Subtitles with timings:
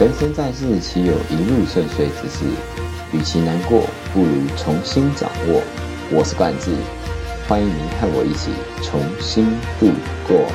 [0.00, 2.44] 人生在世，岂有一路顺遂之事？
[3.12, 3.82] 与其难过，
[4.14, 5.60] 不如重新掌握。
[6.12, 6.70] 我是冠志，
[7.48, 9.46] 欢迎您和我一起重新
[9.80, 9.88] 度
[10.28, 10.46] 过。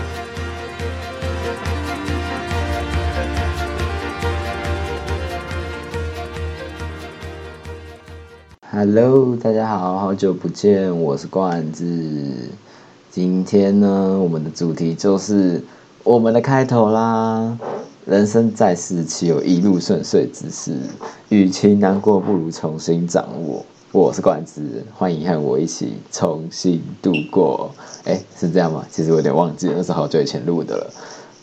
[8.72, 11.84] Hello，大家好，好久不见，我是冠志。
[13.12, 15.62] 今天呢，我们的主题就是
[16.06, 17.58] 我们的开头啦。
[18.06, 20.76] 人生在世，岂有一路顺遂之事？
[21.30, 23.66] 与其难过，不如重新掌握。
[23.94, 27.72] 我是冠之，欢迎和我一起重新度过。
[28.04, 28.86] 哎，是这样吗？
[28.92, 30.94] 其实我有点忘记，那是好久以前录的了。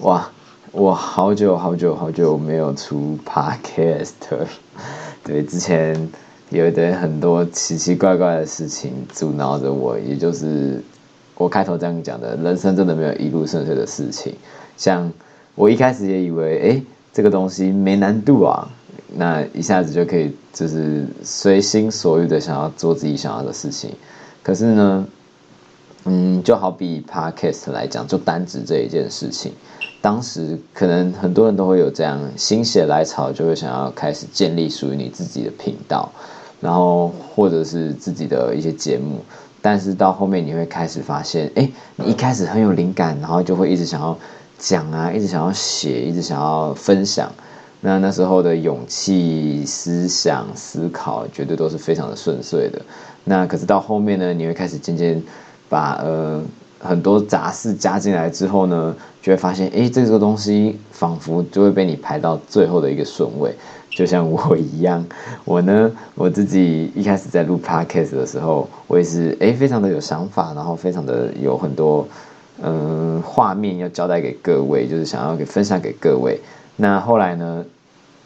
[0.00, 0.30] 哇，
[0.70, 4.10] 我好久好久好久没有出 podcast。
[5.24, 6.10] 对，之前
[6.50, 10.84] 有一堆很多奇奇怪怪的事情阻挠着我，也就是
[11.36, 14.34] 我开头这样讲的，人生真的没有一路顺遂的事情，
[14.76, 15.10] 像。
[15.60, 16.82] 我一开始也以为，哎，
[17.12, 18.66] 这个东西没难度啊，
[19.14, 23.90] 那一下子就可以，就是随心所欲的想要做自己想要的事情。
[24.42, 25.06] 可是呢，
[26.06, 29.52] 嗯，就好比 podcast 来讲，就单指这一件事情，
[30.00, 36.10] 当时可能很多人都会有这样心血来潮，就会想要开始建立属于你自己的频道，
[36.58, 39.22] 然后或者是自己的一些节目。
[39.60, 44.16] 但是到后面你会开始发现，哎，你一开始很有灵感，然后就会一直想要。
[44.60, 47.32] 讲啊，一直想要写，一直想要分享。
[47.80, 52.78] 那那时候的勇气、思想、思考，绝对都是非常的顺遂的。
[53.24, 55.20] 那可是到后面呢，你会开始渐渐
[55.70, 56.42] 把呃
[56.78, 63.56] 很多杂事加进来之后呢，就会发现，哎，这个东西仿佛就会被你排到最后的一个顺位。
[63.88, 65.02] 就像我一样，
[65.46, 72.06] 我呢，我自己一开始在录 podcast 的时候，我也是哎，非常的有想法，然后非常的有很多。
[72.62, 76.40] 嗯，画面要交代给各位，就是想要给分享给各位。
[76.76, 77.64] 那后来呢，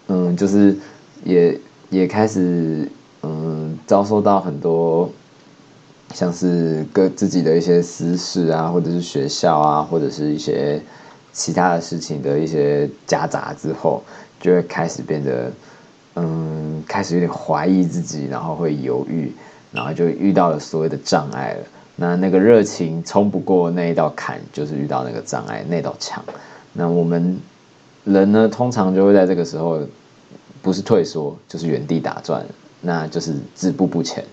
[0.09, 0.77] 嗯，就是
[1.25, 1.59] 也
[1.91, 2.89] 也开始
[3.23, 5.11] 嗯，遭受到很多
[6.13, 10.81] 像是各自己的一些私事啊，或者是学校啊，或者是一些
[11.33, 14.03] 其他的事情的一些夹杂之后，
[14.41, 15.51] 就会开始变得
[16.17, 19.33] 嗯，开始有点怀疑自己，然后会犹豫，
[19.73, 21.67] 然后就遇到了所谓的障碍了。
[21.97, 26.25] 那那个热情冲不过那一道坎，就是遇到那个障碍那道墙。
[26.73, 27.39] 那我们
[28.03, 29.79] 人呢，通常就会在这个时候，
[30.61, 32.45] 不是退缩，就是原地打转，
[32.81, 34.25] 那就是止步不前。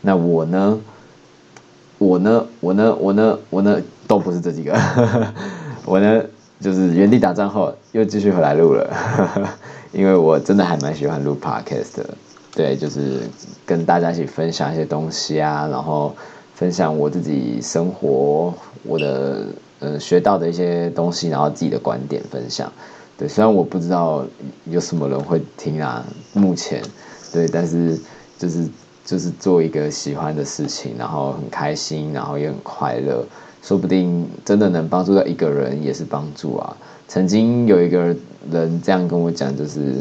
[0.00, 0.80] 那我呢，
[1.98, 4.76] 我呢，我呢，我呢，我呢，都不是这几个。
[5.86, 6.24] 我呢，
[6.60, 8.92] 就是原地打转后，又继续回来录了，
[9.92, 12.14] 因为我真的还蛮喜欢录 podcast 的。
[12.52, 13.20] 对，就是
[13.64, 16.12] 跟大家一起分享一些东西啊，然后。
[16.56, 19.46] 分享我自己生活，我的
[19.78, 22.72] 呃学到的一些东西，然后自己的观点分享。
[23.18, 24.24] 对，虽然我不知道
[24.64, 26.02] 有什么人会听啊，
[26.32, 26.82] 目前
[27.30, 28.00] 对，但是
[28.38, 28.66] 就是
[29.04, 33.22] 就是做一个喜欢的事情，然后很开心，然后也很快乐，
[33.62, 36.74] 说不定真的能帮助到一个人，也是帮助啊。
[37.06, 38.16] 曾经有一个
[38.50, 39.96] 人这样跟我讲，就是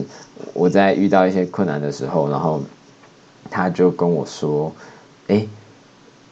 [0.53, 2.61] 我在遇到一些困难的时候，然后
[3.49, 4.71] 他就跟我说
[5.27, 5.45] ：“哎。”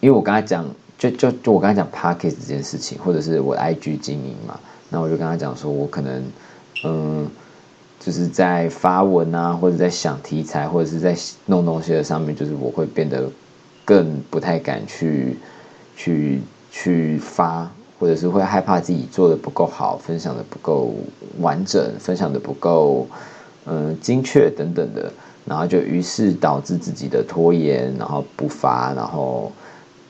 [0.03, 0.65] 因为我刚才讲，
[0.97, 4.59] 就就就我刚才讲 p a r k e t 这件事情，或者是我 IG 经营嘛，
[4.89, 6.21] 那我就跟他讲说，我可能，
[6.83, 7.25] 嗯，
[8.01, 11.15] 就是在发文啊，或者在想题材，或者是在
[11.45, 13.31] 弄东西的上面，就是我会变得
[13.85, 15.37] 更不太敢去
[15.95, 20.93] 去去发，或者是会害怕自己做的不够好，分享的不够
[21.39, 23.07] 完整，分享的不够
[23.65, 25.09] 嗯精确等等的，
[25.45, 29.49] 然后就于是导致自己的拖延，然后不发，然后。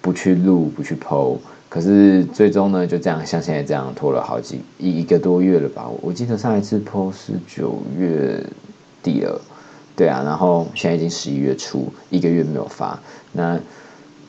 [0.03, 1.37] 不去录，不去剖，
[1.69, 5.89] 可是最终呢，就这样像现在这样拖了好几一一个多月了吧？
[6.01, 8.45] 我记得上一次剖是九月
[9.01, 9.39] 底了，
[9.95, 12.99] 对啊，然后现在已经十一月初，一个月没有发。
[13.31, 13.57] 那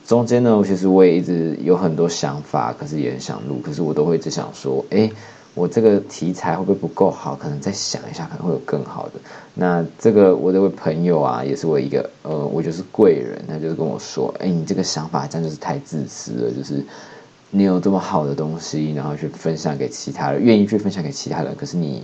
[0.07, 5.11] 中间呢，其实我也一直有很多想法，可是也很想录，可是我都会只想说，哎。
[5.55, 7.37] 我这个题材会不会不够好？
[7.37, 9.13] 可能再想一下，可能会有更好的。
[9.55, 16.85] 那这个我这位朋友啊，也是我一个呃，我就是贵人，他就是跟我说：“哎，你这个想法真的是太自私了，就是
[17.51, 22.03] 你有这么好的东西，然后去分享给其他人，愿意去分享给其他人，可是你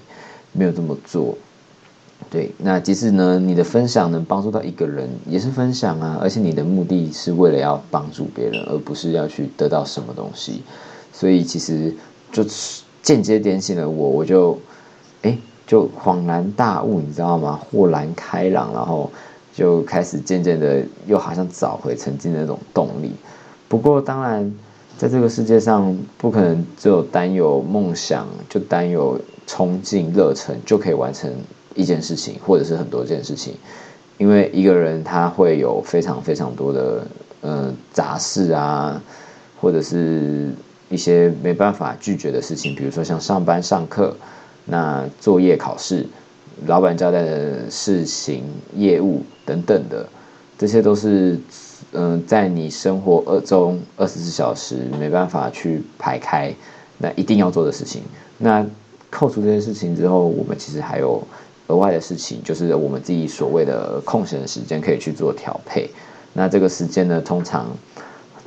[0.53, 1.37] 没有这么做。
[2.31, 10.63] 对，那即使呢，你的分享能帮助到一个人，也是分享啊，而且你的目的是为了要帮助别人，而不是要去得到什么东西。
[11.13, 11.93] 所以其实
[12.31, 12.83] 就是。
[13.03, 14.59] 间接点醒了我，我就，
[15.23, 15.37] 哎，
[15.67, 17.61] 就恍然大悟，你知道吗？
[17.71, 19.11] 豁然开朗，然后
[19.55, 23.13] 就开始渐渐的又好像找回曾经的那种动力。
[23.69, 24.53] 不过当然，
[24.99, 31.31] 在这个世界上，不可能只有单有梦想，就单有冲劲、热忱就可以完成
[31.75, 33.55] 一件事情，或者是很多件事情，
[34.19, 37.07] 因为一个人他会有非常非常多的
[37.41, 39.01] 呃杂事啊，
[39.61, 40.51] 或者是
[40.91, 44.15] 一些没办法拒绝的事情，比如说像上班、上课、
[44.67, 46.07] 那作业、考试、
[46.67, 48.45] 老板交代的事情、
[48.77, 50.07] 业务等等的，
[50.59, 51.39] 这些都是
[51.93, 56.53] 嗯在你生活二中二十四小时没办法去排开，
[56.99, 58.03] 那一定要做的事情。
[58.37, 58.67] 那
[59.11, 61.23] 扣除这些事情之后，我们其实还有
[61.69, 65.89] 额外的事情，就是我们自己所谓的空闲的时间可以去做调配。
[66.33, 67.67] 那这个时间呢，通常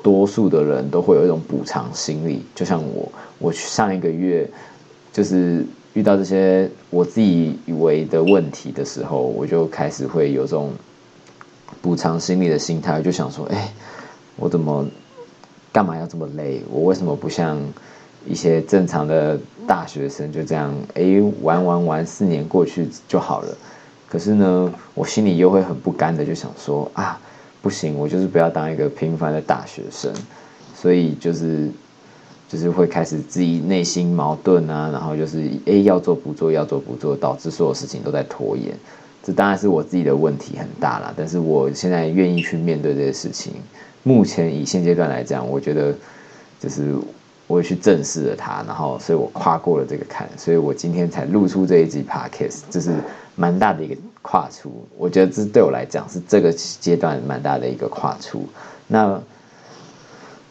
[0.03, 4.47] 多数的人都会有一种补偿心理，就像我，我上一个月
[5.11, 10.69] 就是遇到这些我自己以为的问题的时候，我就开始会有这种
[11.81, 13.73] 补偿心理的心态，就想说，哎，
[14.35, 14.85] 我怎么
[15.71, 16.61] 干嘛要这么累？
[16.69, 17.57] 我为什么不像？
[18.25, 23.49] 一些正常的大学生就这样，哎，玩玩玩，四年过去就好了。
[24.07, 27.19] 可是呢，我心里又会很不甘的，就想说啊，
[27.63, 30.13] 不行，我就是不要当一个平凡的大学生。
[30.75, 31.71] 所以就是，
[32.47, 38.77] 就是会开始自己内心矛盾啊，然后就是诶，要做不做，要做不做，导致所有事情都在拖延。
[39.23, 43.53] 这当然是我自己的问题很大啦，但是我现在愿意去面对这些事情。
[44.03, 45.95] 目前以现阶段来讲，我觉得
[46.59, 46.93] 就是。
[47.53, 52.91] 我去正视了它，然后，所以我跨过了这个坎，所以我今天才露出这一集 podcast，这是
[53.35, 54.85] 蛮大的一个跨出。
[54.97, 58.47] 我觉得这对我来讲是这个阶段蛮大的一个跨出。
[58.87, 59.21] 那。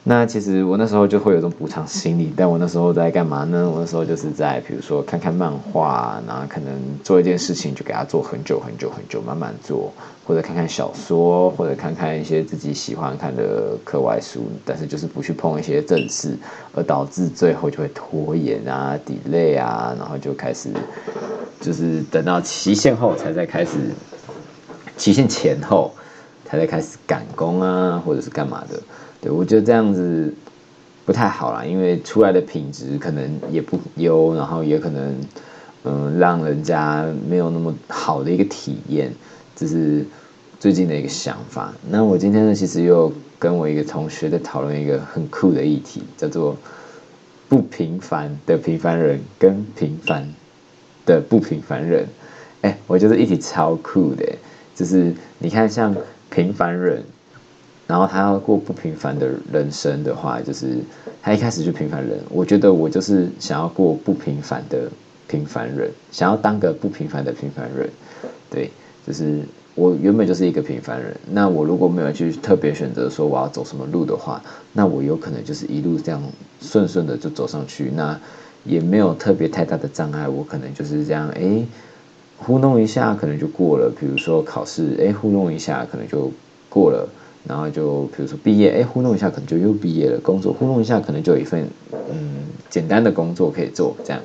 [0.05, 3.71] 那其实我那时候就会有种补偿心理，但我那时候在干嘛呢？
[3.71, 6.73] 我那时候就是在比如说看看漫画，然后可能
[7.05, 9.93] 做一件事情就给他做很久很久很久，慢慢做，
[10.27, 16.37] 或者看看小说，或者看看一些自己喜欢看的课外书，但是就是不去碰一些正事，
[16.75, 20.71] 而导致最后就会拖延啊、delay 啊，然后就开始
[21.61, 23.71] 就是等到期限后才在开始，
[24.97, 25.95] 期限前后
[26.45, 28.83] 才在开始赶工啊，或者是干嘛的。
[29.23, 30.35] 对，我觉得这样子
[31.07, 35.15] 不太好啦，因为出来的品质可能也不优，然后也可能
[35.85, 39.13] 嗯让人家没有那么好的一个体验，
[39.55, 40.05] 这是
[40.59, 41.73] 最近的一个想法。
[41.89, 46.57] 那我今天呢，其实又跟我一个同学在讨论一个很酷的议题，叫做
[47.49, 50.29] 不平凡的平凡人跟平凡
[51.07, 52.09] 的不平凡人。
[52.63, 54.27] 哎，我觉得议题超酷的，
[54.75, 55.95] 就是你看像
[56.29, 57.05] 平凡人。
[57.87, 60.79] 然后他要过不平凡的人生的话，就是
[61.21, 62.19] 他一开始就平凡人。
[62.31, 64.89] 我觉得我就是想要过不平凡的
[65.29, 67.91] 平凡人，想要当个不平凡的平凡人。
[68.49, 68.71] 对，
[69.07, 69.41] 就是
[69.75, 71.15] 我原本就是一个平凡人。
[71.31, 74.43] 那我如果没有去特别选择说我要走什么路的话，
[74.73, 76.23] 那我有可能就是一路这样
[76.61, 78.19] 顺顺的就走上去，那
[78.65, 80.29] 也没有特别太大的障碍。
[80.29, 81.65] 我可能就是这样，哎，
[82.39, 83.93] 糊弄一下可能就过了。
[83.99, 86.31] 比如说考试，哎，糊弄一下可能就
[86.71, 87.09] 过了。
[87.47, 90.19] 然后就比如说毕业，哎，糊弄一下可能就又毕业了。
[90.21, 94.23] 工作糊弄一下可能就有一份嗯简单的工作可以做，这样。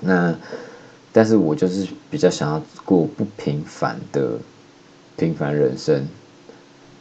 [0.00, 0.34] 那
[1.12, 4.32] 但是我就是比较想要过不平凡的
[5.16, 6.06] 平凡人生，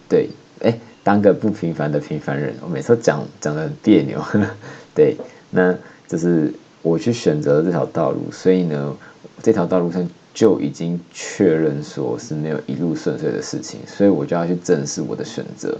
[0.07, 0.29] 对，
[0.62, 2.56] 哎，当个不平凡的平凡人。
[2.62, 4.24] 我每次讲讲的很别扭，
[4.95, 5.18] 对，
[5.51, 5.75] 那
[6.07, 8.96] 就是我去选择这条道路，所以呢，
[9.43, 10.10] 这条道路上。
[10.38, 15.75] 就已经确认说是没有一路顺遂的事情，所以我就要去正视我的选择，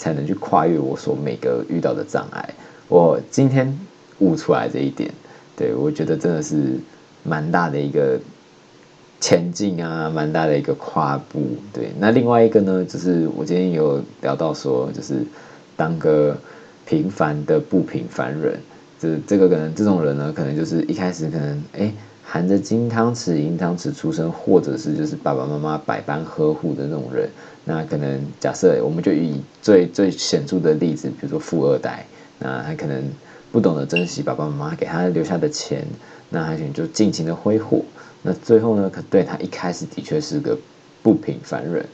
[0.00, 2.54] 才能去跨越我所每个遇到的障碍。
[2.88, 3.72] 我今天
[4.18, 5.08] 悟出来这一点，
[5.56, 6.76] 对我觉得真的是
[7.22, 8.18] 蛮大的一个
[9.20, 11.46] 前进啊，蛮大的一个跨步。
[11.72, 15.24] 对，那另外一个呢，就是我今天有聊到说，就是
[15.76, 16.36] 当个
[16.84, 18.58] 平凡的不平凡人，
[18.98, 21.92] 这这个可能这种人呢，可能就是一开始可能哎。
[22.32, 27.28] 含着金汤匙、银汤匙出生，或者是就是爸爸妈妈百般呵护的那种人，
[27.64, 32.06] 那可能假设我们就以最最显著的例子，比如说富二代，
[32.38, 33.02] 那他可能
[33.50, 35.84] 不懂得珍惜爸爸妈妈给他留下的钱，
[36.28, 37.82] 那他可能就尽情的挥霍，
[38.22, 40.56] 那最后呢，可对他一开始的确是个
[41.02, 41.84] 不平凡人，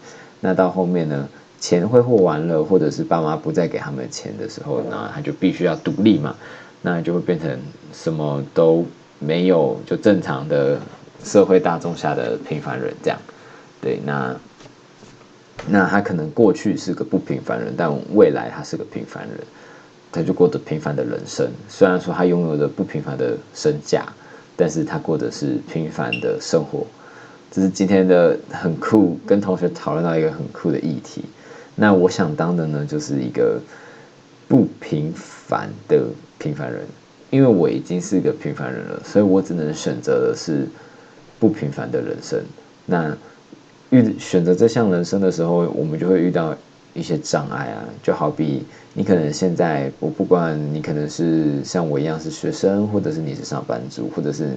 [0.41, 1.27] 那到后面呢，
[1.59, 6.37] 钱挥霍完了，或者是爸妈不再给他们钱的时候，那他就必须要独立嘛，
[6.83, 7.59] 那就会变成
[7.95, 8.85] 什么都。
[9.19, 10.79] 没有就正常的
[11.25, 13.19] 社会大众下的平凡人这样，
[13.81, 14.37] 对，那
[15.69, 19.39] 那他可能过去是个不平凡人，但未来他是个平凡人，
[20.13, 21.51] 他就过得平凡的人生。
[21.69, 24.07] 虽然说他拥有着不平凡的身价，
[24.57, 26.87] 但是他过的是平凡的生活。
[27.51, 31.25] 这是今天的很酷，跟同学讨论到一个很酷的议题。
[31.75, 33.59] 那我想当的呢，就是一个
[34.47, 36.05] 不平凡的
[36.39, 36.87] 平凡人。
[37.37, 40.67] 因为我已经是一个平凡人了，所以我只能选择的是
[41.39, 42.41] 不平凡的人生。
[42.87, 43.15] 那
[43.91, 46.57] 遇选择这项人生的时候，我们就会遇到
[46.95, 48.65] 一些障碍啊，就好比
[48.95, 54.49] 你可能现在，我不管你可能是像我一样是学生，或者是你是上班族，或者是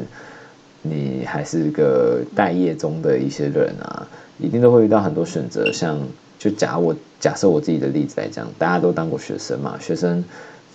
[0.81, 4.07] 你还是个待业中的一些人啊，
[4.37, 5.69] 一定都会遇到很多选择。
[5.69, 5.99] 像
[6.37, 10.23] 就假我假设我自己的例子来讲，大家都当过学生嘛，学生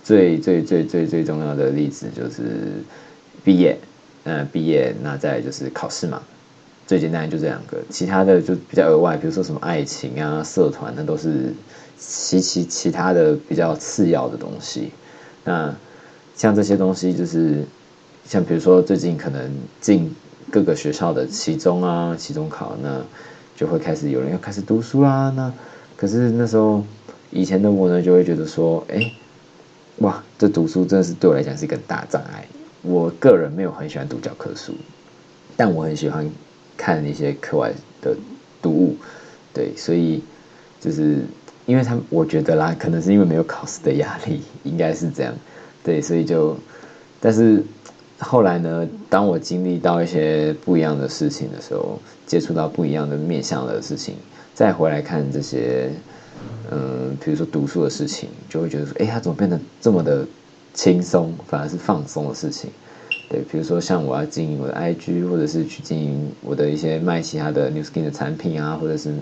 [0.04, 2.84] 最最最最最重要的例子就是
[3.42, 3.76] 毕业，
[4.24, 6.22] 嗯，毕业那再就是考试嘛。
[6.86, 11.54] 最简单就这两个，其他的就比较额外，比如说什么爱情啊、社团，那都是
[11.98, 14.90] 其其其他的比较次要的东西。
[15.44, 15.74] 那
[16.36, 17.64] 像这些东西，就是
[18.26, 20.14] 像比如说最近可能进
[20.50, 23.00] 各个学校的期中啊、期中考，那
[23.56, 25.32] 就会开始有人要开始读书啦。
[25.34, 25.50] 那
[25.96, 26.84] 可是那时候
[27.30, 29.10] 以前的我呢，就会觉得说，哎，
[29.98, 32.46] 哇，这读书真的是对我来讲是一个大障碍。
[32.82, 34.74] 我个人没有很喜欢读教科书，
[35.56, 36.30] 但我很喜欢。
[36.76, 37.72] 看一些课外
[38.02, 38.16] 的
[38.60, 38.96] 读物，
[39.54, 40.20] 对，所以
[40.80, 41.20] 就是
[41.66, 45.32] 因为他们，我觉得啦，可能是因为没有考试的压力，应该是这样，
[45.84, 46.56] 对，所以就，
[47.20, 47.62] 但是
[48.18, 51.96] 后来呢，当我经历到一些不一样的事情的时候，
[52.26, 54.16] 接触到不一样的面向的事情，
[54.52, 55.92] 再回来看这些，
[56.70, 60.26] 嗯，比如说读书的事情，就会觉得说，哎，他怎么变得这么的
[60.72, 62.70] 轻松，反而是放松的事情。
[63.28, 69.14] 对，比如说像我要经营我的 IG，或者是去经营我的一些卖其他的 New Skin 的产品啊，或者是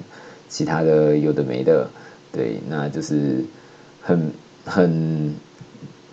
[0.48, 1.88] 其他的有的没的，
[2.32, 3.44] 对，那就是
[4.02, 4.30] 很
[4.64, 5.34] 很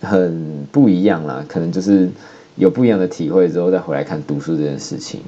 [0.00, 1.44] 很不一样啦。
[1.48, 2.08] 可能就是
[2.56, 5.20] 有不一样的体会之后，再回来看读书这件事情，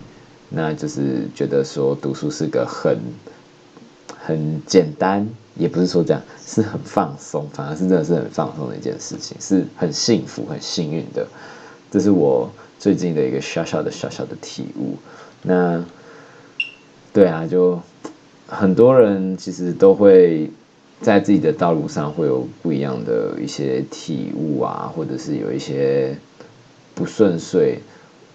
[0.48, 2.98] 那就是觉得说读书是个很
[4.18, 11.26] 很简单，也不是说这样，是很放松，反而是真的是很放松的一件事情，是很幸福、很幸运的。
[11.90, 14.96] 这是我最近的一个小小的小小的体悟。
[15.42, 15.84] 那，
[17.12, 17.80] 对啊，就
[18.46, 20.50] 很多人其实都会
[21.00, 26.16] 在自己的道路上会有不一样的一些体悟啊，或者是有一些
[26.94, 27.78] 不顺遂。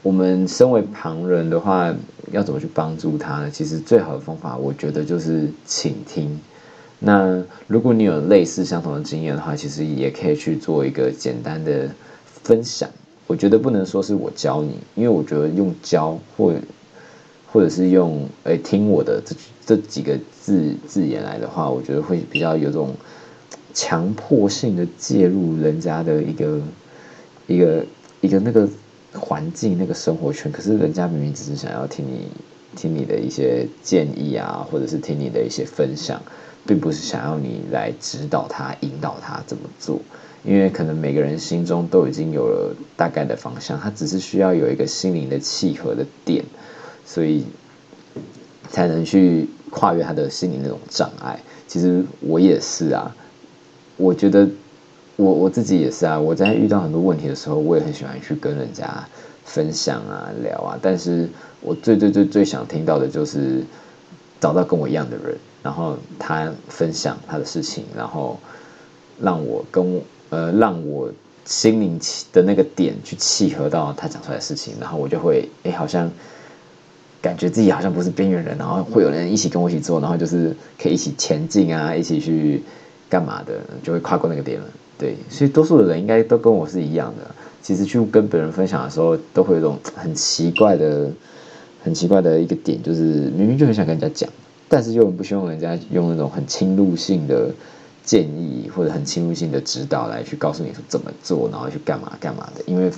[0.04, 1.94] 我们身为旁人的话，
[2.32, 3.50] 要怎么去帮助他呢？
[3.50, 6.40] 其实最好的方法，我觉得就是倾听。
[7.00, 11.90] 那如果你有类似相同的经验的话，其实也可以去做一个简单的
[12.44, 12.90] 分享。
[13.28, 16.54] 我觉得不能说是我教你，因为我觉得用教或
[17.52, 19.36] 或者是用诶听我的这
[19.66, 22.96] 这几个字字眼来的话，我觉得会比较有种
[23.74, 26.62] 强迫性的介入人家的一个
[27.48, 27.86] 一个
[28.22, 28.68] 一个那个
[29.14, 32.28] 环境那个生活圈，可是人家明明只是想要听你
[32.78, 36.22] 听你的一些建议啊，或者是听你的一些分享，
[36.66, 40.00] 并不是想要你来指导他、引导他怎么做。
[40.46, 46.46] 因为可能每个人心中都已经有了大概的方向，他只是需要有一个心灵的契合的点，
[47.06, 47.44] 所以
[48.70, 51.38] 才能去跨越他的心灵那种障碍。
[51.68, 53.14] 其实我也是啊，
[53.98, 54.48] 我觉得
[55.18, 56.18] 我我自己也是啊。
[56.18, 58.86] 我在遇到很多问题的时候，我也很喜欢去跟人家
[59.48, 60.78] 分享啊、聊啊。
[60.80, 61.28] 但是
[61.62, 63.64] 我最最最最想听到的就是
[64.40, 68.40] 找到跟我一样的人，然后他分享他的事情，然后
[69.20, 70.00] 让我跟。
[70.30, 71.10] 呃，让我
[71.46, 71.98] 心灵
[72.34, 76.12] 的那个点去契合到他讲出来的事情，然后我就会哎，好像
[77.22, 82.62] 感觉自己好像不是边缘人，然后会有人一起跟我一起做，然后就是可以一起前进啊，一起去
[83.10, 84.68] 干嘛的，就会跨过那个点了。
[84.98, 87.36] 对，所以多数的人应该都跟我是一样的。
[87.68, 91.12] 其实去跟别人分享的时候，都会有一种很奇怪的、
[91.84, 93.02] 很奇怪的一个点，就是
[93.36, 94.30] 明明就很想跟人家讲，
[94.70, 97.52] 但是又很不希望人家用那种很侵入性的。
[98.08, 102.90] 建议或者很侵入性的指导来去告诉你说怎么做，然后去干嘛干嘛的，因为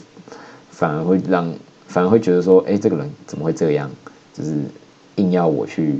[0.69, 1.51] 反而会让
[1.87, 3.89] 反而会觉得说，哎，这个人怎么会这样？
[4.35, 4.53] 就是
[5.15, 5.95] 硬要我去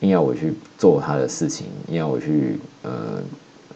[0.00, 3.22] 硬要我去做他的事情，硬要我去呃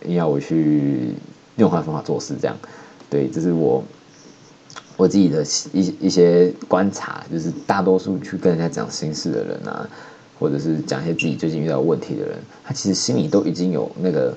[0.04, 1.14] 硬要我去
[1.56, 2.54] 用他的方法做事，这样
[3.08, 3.82] 对，这是我
[5.00, 5.42] 我自己的
[5.72, 9.88] 一一些观察，就是大多数去跟人家讲心事的人啊。
[10.38, 14.34] 或者是讲一些自己最近遇到问题的人，他其实心里都已经有那个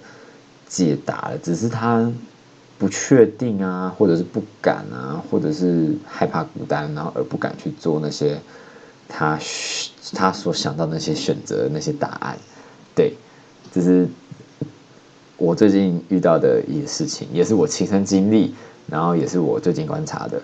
[0.68, 2.12] 解答了，只是他
[2.78, 8.38] 不确定啊，或者是不敢啊，或者是害怕孤单，然后而不敢去做那些
[9.08, 9.40] 他
[10.12, 12.38] 他所想到那些选择那些答案。
[12.94, 13.14] 对，
[13.74, 14.06] 这是
[15.38, 18.54] 我最近遇到的一些事情，也是我亲身经历，
[18.88, 20.42] 然后也是我最近观察的，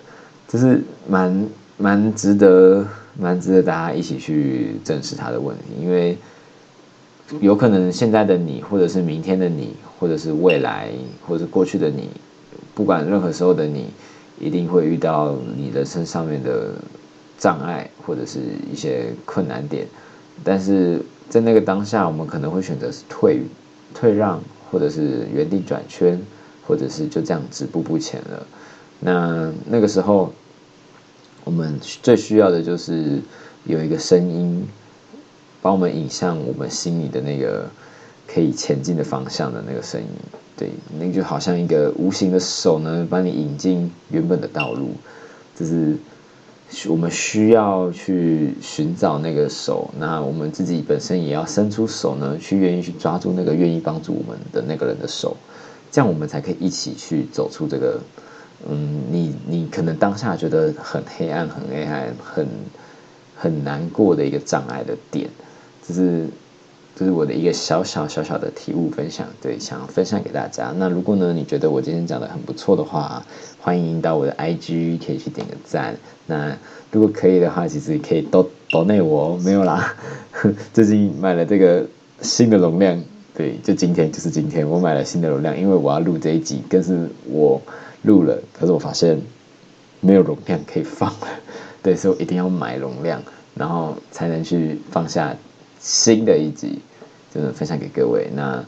[0.48, 2.86] 就是蛮蛮值得。
[3.18, 6.16] 蛮值得大家一起去正视他的问题，因为
[7.40, 10.88] 有可能现在的你，或者是明天的你，或者是未来，
[11.26, 12.08] 或者是过去的你，
[12.72, 13.86] 不管任何时候的你，
[14.38, 16.70] 一定会遇到你人生上面的
[17.36, 18.38] 障碍或者是
[18.72, 19.86] 一些困难点，
[20.42, 23.42] 但是在那个当下，我们可能会选择是退
[23.92, 26.18] 退让，或者是原地转圈，
[26.70, 28.46] 或者是就这样止步不前了。
[29.00, 30.32] 那那个时候，
[31.42, 33.18] 我们最需要的就是
[33.64, 34.68] 有一个声音，
[35.60, 37.68] 把我们引向我们心里的那个
[38.28, 40.06] 可以前进的方向的那个声音。
[40.56, 44.90] 对，那就好像一个无形的手呢，把你引进原本的道路，
[45.58, 45.96] 就是。
[46.88, 55.36] 我们需要去寻找那个手，那我们自己本身也要伸出手呢，去愿意去抓住那个愿意帮助我们的那个人的手，
[55.90, 58.00] 这样我们才可以一起去走出这个，
[58.68, 62.46] 嗯，你你可能当下觉得很黑暗、很黑暗、很
[63.36, 65.28] 很难过的一个障碍的点，
[65.86, 66.26] 这是。
[66.96, 70.70] 这是我的一个小小小小的体悟分享，对，想分享给大家。
[70.76, 73.24] 那如果呢，你觉得我今天讲的很不错的话，
[73.58, 75.96] 欢迎到我的 IG 可以去点个赞。
[76.26, 76.54] 那
[76.92, 79.94] 如果可以的话，其实也可以都都内我没有啦。
[80.74, 81.86] 最近买了这个
[82.20, 83.02] 新的容量，
[83.40, 87.58] 对，就今天就是今天我买了新的容量，因为我要录这一集，但是我
[88.02, 89.18] 录了，可是我发现
[90.00, 91.28] 没有容量可以放了，
[91.82, 93.22] 对，所以我一定要买容量，
[93.54, 95.34] 然后才能去放下
[95.78, 96.80] 新的一集。
[97.32, 98.28] 真的分享给各位。
[98.34, 98.60] 那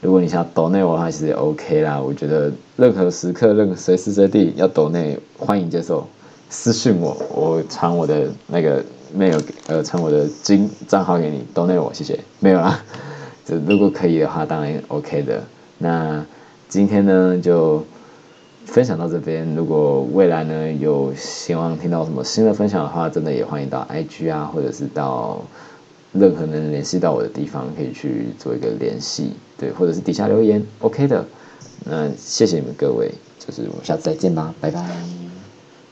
[0.00, 1.98] 如果你想要抖内我的话，其实也 OK 啦。
[1.98, 6.06] 我觉得任何时刻、任何随时随地要抖内，欢迎接受
[6.50, 8.84] 私信我，我传我的那个
[9.16, 12.20] mail，呃，传我的金账号给你抖内我，谢谢。
[12.40, 12.84] 没有啦，
[13.44, 15.42] 就如果可以的话，当然 OK 的。
[15.78, 16.24] 那
[16.68, 17.84] 今天呢，就
[18.66, 19.54] 分享到这边。
[19.54, 25.40] 如果未来呢有希望听到什么新的分享的话，真的也欢迎到 IG 啊，或者是到。
[26.12, 31.24] 任何能联系到我的地方，可以去做一个联系，对，或者是底下留言，OK 的。
[31.84, 35.19] 那谢谢你们各位，就是我们下次再见吧，拜拜。